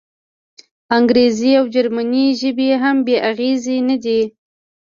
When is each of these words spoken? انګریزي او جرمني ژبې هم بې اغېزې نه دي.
انګریزي 0.97 1.51
او 1.59 1.65
جرمني 1.73 2.25
ژبې 2.39 2.69
هم 2.81 2.97
بې 3.05 3.15
اغېزې 3.29 3.77
نه 3.89 3.97
دي. 4.03 4.21